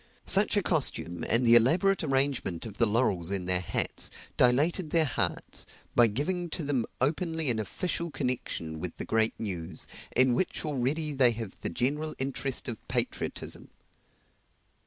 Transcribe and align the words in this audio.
Such 0.25 0.57
a 0.57 0.63
costume, 0.63 1.23
and 1.29 1.45
the 1.45 1.53
elaborate 1.53 2.03
arrangement 2.03 2.65
of 2.65 2.79
the 2.79 2.87
laurels 2.87 3.29
in 3.29 3.45
their 3.45 3.59
hats, 3.61 4.09
dilated 4.35 4.89
their 4.89 5.05
hearts, 5.05 5.67
by 5.93 6.07
giving 6.07 6.49
to 6.57 6.63
them 6.63 6.87
openly 6.99 7.51
an 7.51 7.59
official 7.59 8.09
connection 8.09 8.79
with 8.79 8.97
the 8.97 9.05
great 9.05 9.39
news, 9.39 9.87
in 10.15 10.33
which 10.33 10.65
already 10.65 11.13
they 11.13 11.33
have 11.33 11.55
the 11.61 11.69
general 11.69 12.15
interest 12.17 12.67
of 12.67 12.79
patriotism. 12.87 13.69